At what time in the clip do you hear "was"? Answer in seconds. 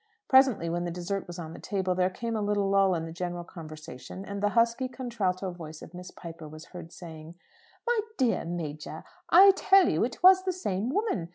1.27-1.37, 6.47-6.65, 10.23-10.41